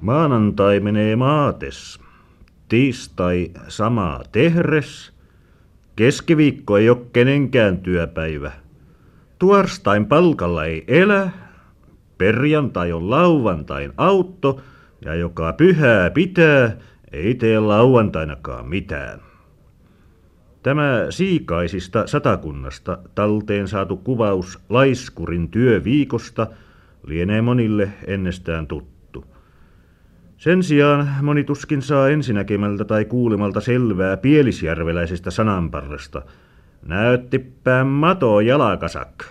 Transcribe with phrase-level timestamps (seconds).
[0.00, 2.00] Maanantai menee maates.
[2.68, 5.12] Tiistai samaa tehres.
[5.96, 8.52] Keskiviikko ei ole kenenkään työpäivä.
[9.38, 11.30] Tuorstain palkalla ei elä.
[12.18, 14.60] Perjantai on lauantain autto
[15.04, 16.76] ja joka pyhää pitää,
[17.12, 19.20] ei tee lauantainakaan mitään.
[20.62, 26.46] Tämä siikaisista satakunnasta talteen saatu kuvaus laiskurin työviikosta
[27.06, 28.95] lienee monille ennestään tuttu.
[30.36, 36.22] Sen sijaan moni tuskin saa ensinäkemältä tai kuulemalta selvää pielisjärveläisestä sananparresta.
[36.86, 39.24] Näyttipään mato jalakasak.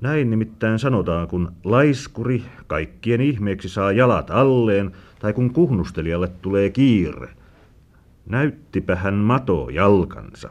[0.00, 7.28] Näin nimittäin sanotaan, kun laiskuri kaikkien ihmeeksi saa jalat alleen tai kun kuhnustelijalle tulee kiire.
[8.26, 10.50] Näyttipä hän mato jalkansa.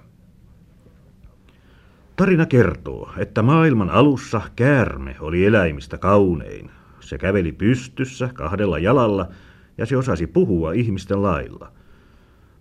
[2.16, 6.70] Tarina kertoo, että maailman alussa käärme oli eläimistä kaunein.
[7.06, 9.28] Se käveli pystyssä kahdella jalalla
[9.78, 11.72] ja se osasi puhua ihmisten lailla.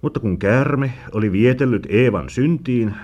[0.02, 2.94] Mutta kun käärme oli vietellyt Eevan syntiin,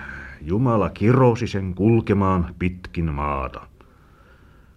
[0.41, 3.67] Jumala kirosi sen kulkemaan pitkin maata.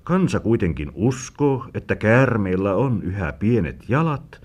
[0.05, 4.41] Kansa kuitenkin uskoo, että käärmeillä on yhä pienet jalat,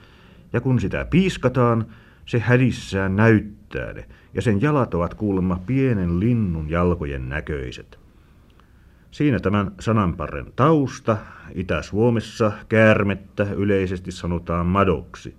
[0.54, 1.86] ja kun sitä piiskataan,
[2.26, 8.00] se hädissään näyttää ne, ja sen jalat ovat kuulemma pienen linnun jalkojen näköiset.
[9.12, 11.18] Siinä tämän sananparren tausta.
[11.56, 15.36] Itä-Suomessa käärmettä yleisesti sanotaan madoksi.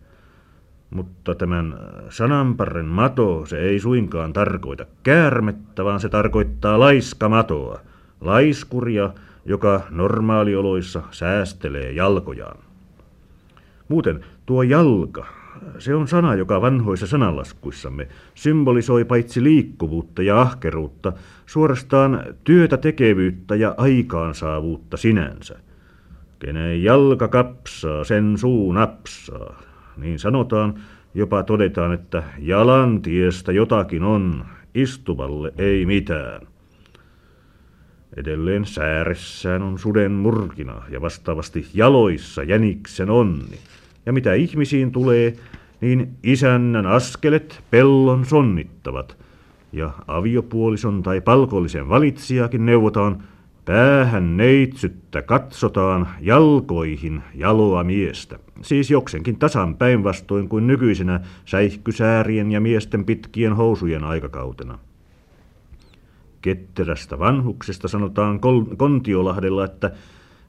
[0.90, 7.80] Mutta tämän sananparren mato, se ei suinkaan tarkoita käärmettä, vaan se tarkoittaa laiskamatoa,
[8.20, 9.10] laiskuria,
[9.44, 12.58] joka normaalioloissa säästelee jalkojaan.
[13.88, 15.26] Muuten tuo jalka,
[15.78, 21.12] se on sana, joka vanhoissa sananlaskuissamme symbolisoi paitsi liikkuvuutta ja ahkeruutta,
[21.46, 25.58] suorastaan työtä tekevyyttä ja aikaansaavuutta sinänsä.
[26.38, 29.62] Kenen jalka kapsaa, sen suu napsaa.
[29.96, 30.74] Niin sanotaan,
[31.14, 34.44] jopa todetaan, että jalantiestä jotakin on,
[34.74, 36.46] istuvalle ei mitään.
[38.16, 43.58] Edelleen sääressään on suden murkina ja vastaavasti jaloissa jäniksen onni.
[44.06, 45.36] Ja mitä ihmisiin tulee,
[45.80, 49.16] niin isännän askelet pellon sonnittavat.
[49.72, 53.22] Ja aviopuolison tai palkollisen valitsijakin neuvotaan,
[53.64, 58.38] päähän neitsyttä katsotaan jalkoihin jaloa miestä.
[58.62, 64.78] Siis joksenkin tasan päinvastoin kuin nykyisenä säihkysäärien ja miesten pitkien housujen aikakautena.
[66.42, 68.40] Ketterästä vanhuksesta sanotaan
[68.76, 69.90] Kontiolahdella, että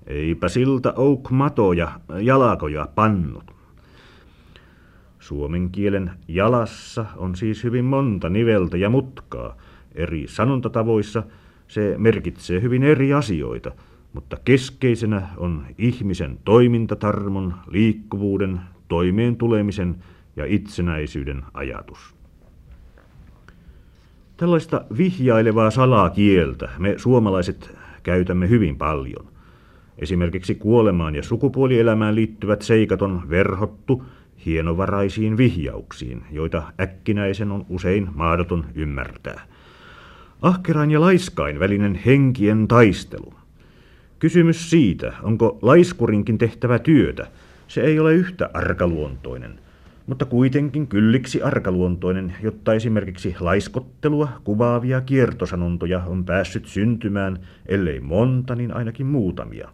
[0.08, 1.92] eipä siltä ouk matoja
[2.22, 3.52] jalakoja pannut.
[5.20, 9.58] Suomen kielen jalassa on siis hyvin monta niveltä ja mutkaa.
[9.96, 11.24] Eri sanontatavoissa
[11.68, 13.72] se merkitsee hyvin eri asioita,
[14.14, 19.96] mutta keskeisenä on ihmisen toimintatarmon, liikkuvuuden, toimeen tulemisen
[20.36, 22.16] ja itsenäisyyden ajatus.
[24.38, 29.31] Tällaista vihjailevaa salakieltä me suomalaiset käytämme hyvin paljon.
[30.02, 34.04] Esimerkiksi kuolemaan ja sukupuolielämään liittyvät seikat on verhottu
[34.46, 39.42] hienovaraisiin vihjauksiin, joita äkkinäisen on usein mahdoton ymmärtää.
[40.42, 43.34] Ahkerain ja laiskain välinen henkien taistelu.
[44.20, 47.28] Kysymys siitä, onko laiskurinkin tehtävä työtä,
[47.68, 49.60] se ei ole yhtä arkaluontoinen–
[50.08, 58.76] mutta kuitenkin kylliksi arkaluontoinen, jotta esimerkiksi laiskottelua kuvaavia kiertosanontoja on päässyt syntymään, ellei monta, niin
[58.76, 59.70] ainakin muutamia.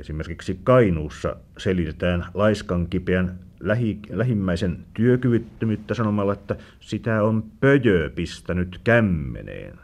[0.00, 9.78] Esimerkiksi Kainuussa selitetään laiskan kipeän lähi, lähimmäisen työkyvyttömyyttä sanomalla, että sitä on pöjö pistänyt kämmeneen.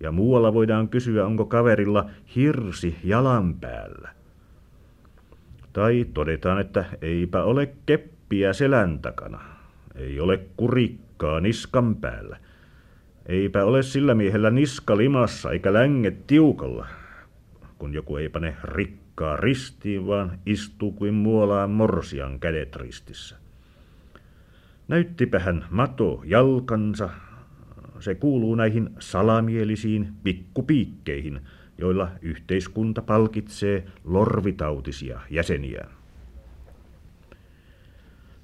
[0.00, 4.08] Ja muualla voidaan kysyä, onko kaverilla hirsi jalan päällä.
[5.72, 9.40] Tai todetaan, että eipä ole keppiä selän takana.
[9.94, 12.36] Ei ole kurikkaa niskan päällä.
[13.26, 16.86] Eipä ole sillä miehellä niska limassa eikä länget tiukalla,
[17.78, 18.56] kun joku ei pane
[19.16, 23.36] rikkaa ristiin, vaan istuu kuin muolaan morsian kädet ristissä.
[24.88, 27.10] Näyttipähän mato jalkansa.
[28.00, 31.40] Se kuuluu näihin salamielisiin pikkupiikkeihin–
[31.78, 35.90] joilla yhteiskunta palkitsee lorvitautisia jäseniään.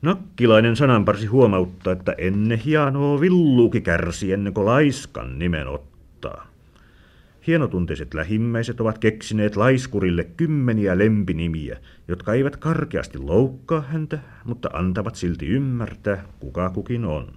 [0.02, 6.51] Nakkilainen sananparsi huomauttaa, että ennen hienoa villuuki kärsi ennen kuin laiskan nimen ottaa.
[7.46, 11.78] Hienotunteiset lähimmäiset ovat keksineet laiskurille kymmeniä lempinimiä,
[12.08, 17.32] jotka eivät karkeasti loukkaa häntä, mutta antavat silti ymmärtää, kuka kukin on.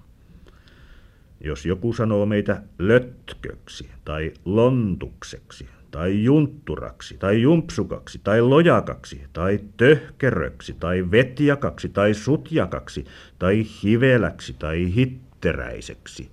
[1.41, 10.73] Jos joku sanoo meitä lötköksi tai lontukseksi tai juntturaksi, tai jumpsukaksi, tai lojakaksi, tai töhkeröksi,
[10.79, 13.05] tai vetjakaksi, tai sutjakaksi,
[13.39, 16.29] tai hiveläksi, tai hitteräiseksi.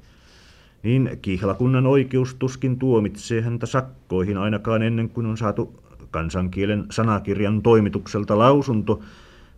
[0.83, 8.39] Niin kihlakunnan oikeus tuskin tuomitsee häntä sakkoihin ainakaan ennen kuin on saatu kansankielen sanakirjan toimitukselta
[8.39, 9.01] lausunto,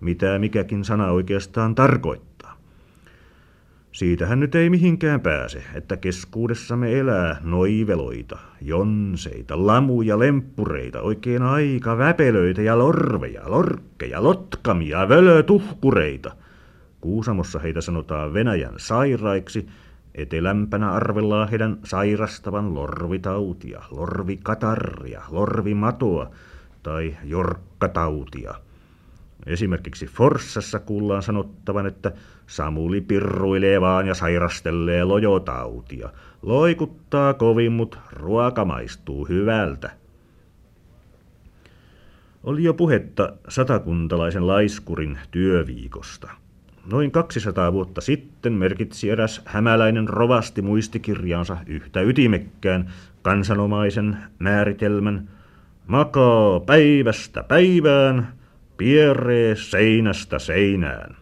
[0.00, 2.35] mitä mikäkin sana oikeastaan tarkoittaa.
[3.93, 12.62] Siitähän nyt ei mihinkään pääse, että keskuudessamme elää noiveloita, jonseita, lamuja, lemppureita, oikein aika väpelöitä
[12.62, 16.37] ja lorveja, lorkkeja, lotkamia, völötuhkureita.
[17.00, 19.67] Kuusamossa heitä sanotaan Venäjän sairaiksi,
[20.15, 26.31] etelämpänä arvellaan heidän sairastavan lorvitautia, lorvikatarria, lorvimatoa
[26.83, 28.55] tai jorkkatautia–
[29.47, 32.13] Esimerkiksi Forssassa kuullaan sanottavan, että
[32.47, 36.09] Samuli pirruilee vaan ja sairastelee lojotautia.
[36.43, 39.91] Loikuttaa kovin, mut ruoka maistuu hyvältä.
[42.45, 46.31] Oli jo puhetta satakuntalaisen laiskurin työviikosta.
[46.91, 52.93] Noin 200 vuotta sitten merkitsi eräs hämäläinen rovasti muistikirjaansa yhtä ytimekkään
[53.23, 55.29] kansanomaisen määritelmän
[55.87, 58.29] makaa päivästä päivään–
[58.77, 61.17] Pieree seinästä seinään.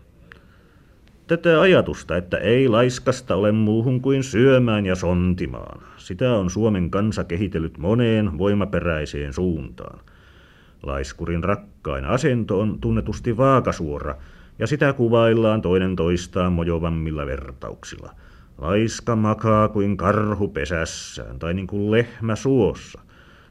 [1.27, 7.25] Tätä ajatusta, että ei laiskasta ole muuhun kuin syömään ja sontimaan, sitä on Suomen kansa
[7.25, 10.01] kehitellyt moneen voimaperäiseen suuntaan.
[10.83, 14.15] Laiskurin rakkain asento on tunnetusti vaakasuora,
[14.59, 18.11] ja sitä kuvaillaan toinen toistaan mojovammilla vertauksilla.
[18.59, 23.01] Laiska makaa kuin karhu pesässään, tai niin kuin lehmä suossa,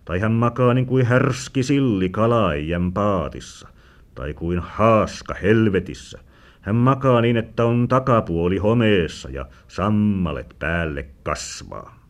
[0.06, 3.68] tai hän makaa niin kuin härski silli kalaijan paatissa–
[4.15, 6.19] tai kuin haaska helvetissä.
[6.62, 12.00] Hän makaa niin, että on takapuoli homeessa ja sammalet päälle kasvaa.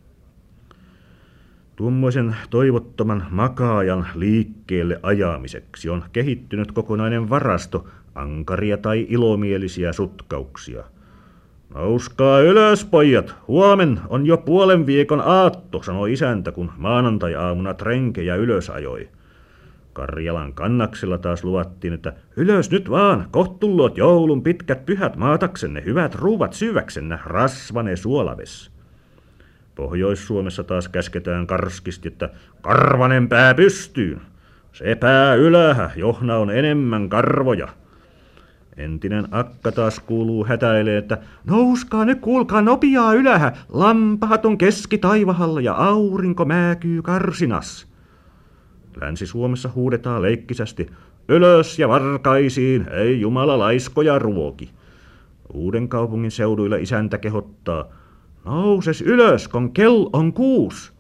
[1.82, 10.84] Tuommoisen toivottoman makaajan liikkeelle ajamiseksi on kehittynyt kokonainen varasto ankaria tai ilomielisiä sutkauksia.
[11.74, 13.36] Nouskaa ylös, pojat!
[13.48, 19.10] Huomen on jo puolen viikon aatto, sanoi isäntä, kun maanantai-aamuna trenkejä ylös ajoi.
[19.94, 26.54] Karjalan kannaksella taas luvattiin, että ylös nyt vaan, kohtulluot joulun pitkät pyhät maataksenne, hyvät ruuvat
[26.54, 28.81] syväksenne, rasvane suolaves.
[29.76, 32.30] Pohjois-Suomessa taas käsketään karskisti, että
[32.62, 34.22] karvanen pää pystyyn.
[34.74, 37.68] Se pää ylähä, johna on enemmän karvoja.
[38.78, 45.62] Entinen akka taas kuuluu hätäilee, että nouskaa nyt kuulkaa nopeaa ylähä, lampahat on keski taivahalla
[45.62, 47.88] ja aurinko määkyy karsinas.
[49.02, 50.88] Länsi-Suomessa huudetaan leikkisästi,
[51.30, 54.70] ylös ja varkaisiin, ei jumala laiskoja ruoki.
[55.54, 57.86] Uuden kaupungin seuduilla isäntä kehottaa,
[58.46, 60.94] nouses ylös, kun kell on kuus.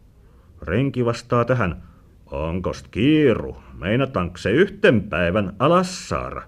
[0.61, 1.83] Renki vastaa tähän,
[2.31, 6.43] onkost kiiru, meinataanko se yhten päivän alas saara,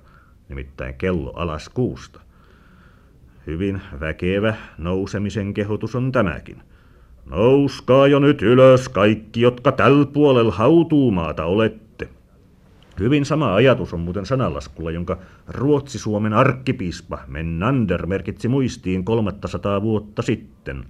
[0.50, 2.22] nimittäin kello alas kuusta.
[3.48, 6.62] Hyvin väkevä nousemisen kehotus on tämäkin.
[7.26, 11.93] Nouskaa jo nyt ylös kaikki, jotka tällä puolella hautuumaata olette.
[13.00, 15.18] Hyvin sama ajatus on muuten sanalaskulla, jonka
[15.48, 20.86] Ruotsi-Suomen arkkipiispa Mennander merkitsi muistiin 300 vuotta sitten.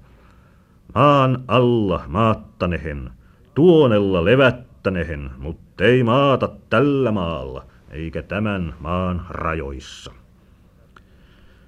[0.95, 3.09] Maan alla maattanehen,
[3.55, 10.11] tuonella levättänehen, mutta ei maata tällä maalla, eikä tämän maan rajoissa.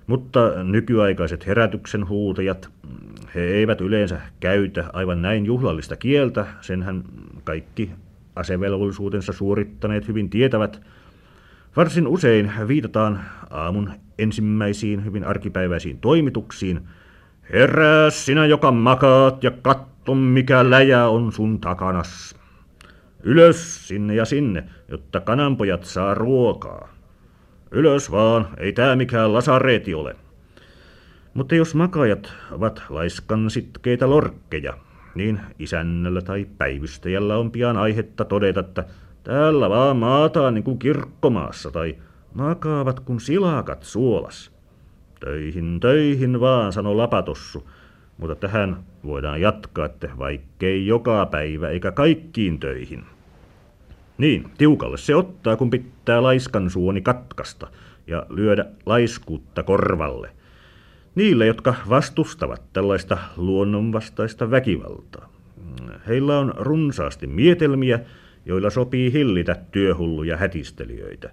[0.08, 2.70] Mutta nykyaikaiset herätyksen huutajat,
[3.36, 7.04] he eivät yleensä käytä aivan näin juhlallista kieltä, senhän
[7.44, 7.92] kaikki
[8.36, 10.82] asevelvollisuutensa suorittaneet hyvin tietävät.
[11.76, 16.82] Varsin usein viitataan aamun ensimmäisiin hyvin arkipäiväisiin toimituksiin.
[17.54, 22.36] Herää sinä, joka makaat, ja katso, mikä läjä on sun takanas.
[23.24, 26.90] Ylös sinne ja sinne, jotta kananpojat saa ruokaa.
[27.72, 30.16] Ylös vaan, ei tää mikään lasareeti ole.
[31.34, 34.78] Mutta jos makajat ovat laiskan sitkeitä lorkkeja,
[35.16, 38.84] niin isännällä tai päivystäjällä on pian aihetta todeta, että
[39.24, 41.96] täällä vaan maataan niin kuin kirkkomaassa tai
[42.34, 44.52] makaavat kuin silakat suolas.
[45.20, 47.70] Töihin, töihin vaan, sano lapatossu,
[48.18, 53.04] mutta tähän voidaan jatkaa, että vaikkei joka päivä eikä kaikkiin töihin.
[54.18, 57.68] Niin, tiukalle se ottaa, kun pitää laiskan suoni katkasta
[58.08, 60.30] ja lyödä laiskuutta korvalle.
[61.16, 65.30] Niille, jotka vastustavat tällaista luonnonvastaista väkivaltaa.
[66.08, 68.00] Heillä on runsaasti mietelmiä,
[68.46, 71.32] joilla sopii hillitä työhulluja hätistelijöitä.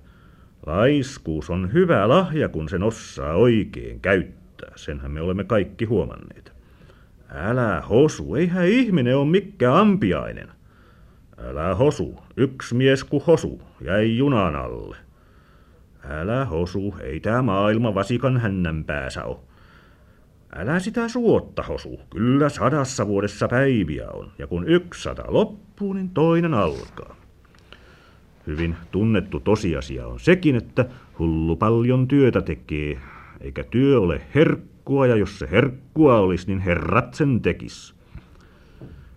[0.66, 4.72] Laiskuus on hyvä lahja, kun sen osaa oikein käyttää.
[4.76, 6.52] Senhän me olemme kaikki huomanneet.
[7.34, 10.48] Älä hosu, eihän ihminen ole mikään ampiainen.
[11.38, 14.96] Älä hosu, yksi mies ku hosu, jäi junan alle.
[16.08, 19.44] Älä hosu, ei tää maailma vasikan hännän päässä oo.
[20.56, 26.10] Älä sitä suotta hosu, kyllä sadassa vuodessa päiviä on, ja kun yksi sata loppuu, niin
[26.10, 27.16] toinen alkaa.
[28.46, 30.84] Hyvin tunnettu tosiasia on sekin, että
[31.18, 32.98] hullu paljon työtä tekee,
[33.40, 37.94] eikä työ ole herkkua, ja jos se herkkua olisi, niin herrat sen tekis.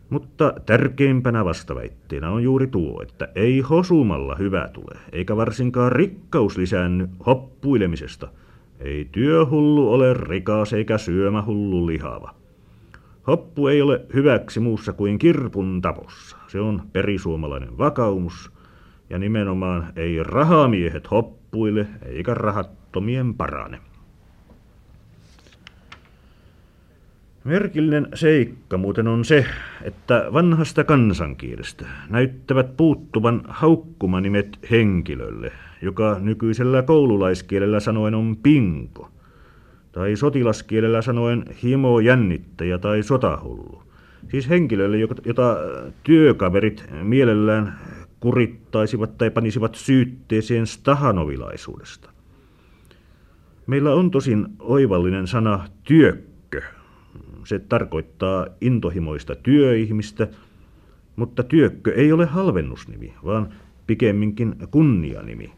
[0.09, 7.09] Mutta tärkeimpänä vastaväitteenä on juuri tuo, että ei hosumalla hyvä tule, eikä varsinkaan rikkaus lisäänny
[7.25, 8.27] hoppuilemisesta.
[8.79, 12.35] Ei työhullu ole rikas eikä syömähullu lihava.
[13.27, 16.37] Hoppu ei ole hyväksi muussa kuin kirpun tapossa.
[16.47, 18.51] Se on perisuomalainen vakaumus,
[19.09, 23.79] ja nimenomaan ei rahamiehet hoppuile eikä rahattomien parane.
[27.43, 29.45] Merkillinen seikka muuten on se,
[29.81, 35.51] että vanhasta kansankielestä näyttävät puuttuvan haukkumanimet henkilölle,
[35.81, 39.09] joka nykyisellä koululaiskielellä sanoen on pinko,
[39.91, 43.83] tai sotilaskielellä sanoen himo jännittäjä tai sotahullu.
[44.31, 45.57] Siis henkilölle, jota
[46.03, 47.79] työkaverit mielellään
[48.19, 52.09] kurittaisivat tai panisivat syytteeseen stahanovilaisuudesta.
[53.67, 56.61] Meillä on tosin oivallinen sana työkkö.
[57.43, 60.27] Se tarkoittaa intohimoista työihmistä,
[61.15, 63.49] mutta työkkö ei ole halvennusnimi, vaan
[63.87, 65.51] pikemminkin kunnianimi.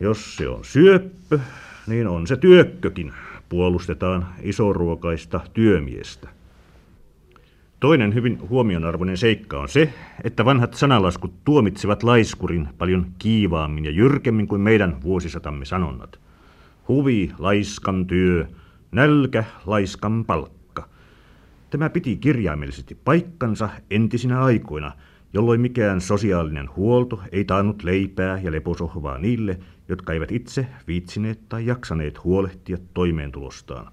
[0.00, 1.38] Jos se on syöppö,
[1.86, 3.12] niin on se työkkökin,
[3.48, 6.28] puolustetaan isoruokaista työmiestä.
[7.80, 14.48] Toinen hyvin huomionarvoinen seikka on se, että vanhat sanalaskut tuomitsevat laiskurin paljon kiivaammin ja jyrkemmin
[14.48, 16.20] kuin meidän vuosisatamme sanonnat.
[16.88, 18.46] Huvi, laiskan työ,
[18.92, 20.88] nälkä, laiskan palkka.
[21.70, 24.92] Tämä piti kirjaimellisesti paikkansa entisinä aikoina,
[25.32, 29.58] jolloin mikään sosiaalinen huolto ei taannut leipää ja leposohvaa niille,
[29.88, 33.92] jotka eivät itse viitsineet tai jaksaneet huolehtia toimeentulostaan.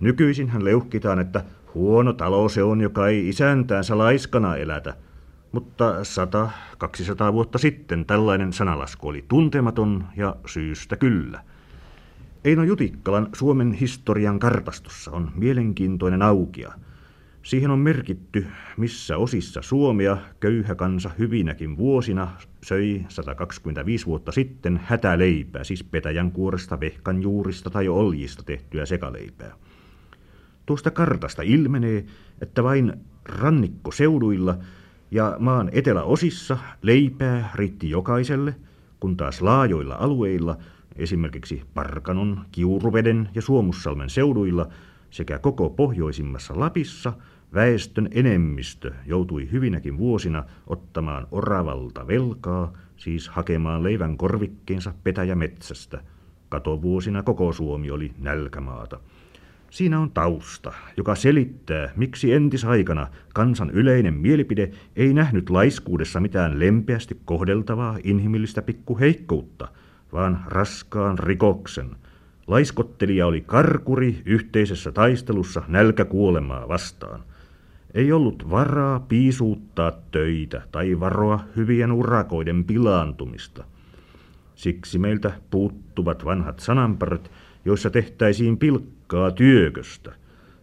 [0.00, 1.44] Nykyisin hän leuhkitaan, että
[1.76, 4.94] Huono talo se on, joka ei isäntäänsä laiskana elätä.
[5.52, 11.42] Mutta sata, kaksisataa vuotta sitten tällainen sanalasku oli tuntematon ja syystä kyllä.
[12.44, 16.72] Eino Jutikkalan Suomen historian kartastossa on mielenkiintoinen aukia.
[17.46, 22.28] Siihen on merkitty, missä osissa Suomea köyhä kansa hyvinäkin vuosina
[22.62, 29.54] söi 125 vuotta sitten hätäleipää, siis petäjän kuoresta, vehkan juurista tai oljista tehtyä sekaleipää.
[30.66, 32.04] Tuosta kartasta ilmenee,
[32.40, 32.92] että vain
[33.24, 34.58] rannikkoseuduilla
[35.10, 38.54] ja maan eteläosissa leipää riitti jokaiselle,
[39.00, 40.56] kun taas laajoilla alueilla,
[40.96, 44.68] esimerkiksi Parkanon, Kiuruveden ja Suomussalmen seuduilla
[45.10, 47.12] sekä koko pohjoisimmassa Lapissa,
[47.56, 56.00] väestön enemmistö joutui hyvinäkin vuosina ottamaan oravalta velkaa, siis hakemaan leivän korvikkeensa petäjämetsästä.
[56.48, 59.00] Katovuosina koko Suomi oli nälkämaata.
[59.70, 67.20] Siinä on tausta, joka selittää, miksi entisaikana kansan yleinen mielipide ei nähnyt laiskuudessa mitään lempeästi
[67.24, 69.68] kohdeltavaa inhimillistä pikkuheikkoutta,
[70.12, 71.90] vaan raskaan rikoksen.
[72.46, 77.20] Laiskottelija oli karkuri yhteisessä taistelussa nälkäkuolemaa vastaan.
[77.96, 83.64] Ei ollut varaa piisuuttaa töitä tai varoa hyvien urakoiden pilaantumista.
[84.54, 87.30] Siksi meiltä puuttuvat vanhat sananparat,
[87.64, 90.12] joissa tehtäisiin pilkkaa työköstä,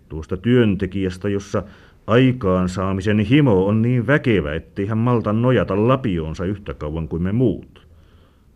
[0.10, 1.64] tuosta työntekijästä, jossa
[2.08, 7.88] aikaansaamisen himo on niin väkevä, ettei hän malta nojata lapioonsa yhtä kauan kuin me muut.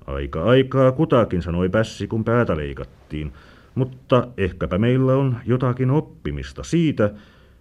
[0.07, 3.33] Aika aikaa kutakin sanoi pässi, kun päätä leikattiin,
[3.75, 7.13] mutta ehkäpä meillä on jotakin oppimista siitä,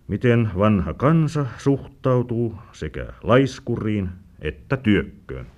[0.08, 4.08] miten vanha kansa suhtautuu sekä laiskuriin
[4.40, 5.55] että työkköön.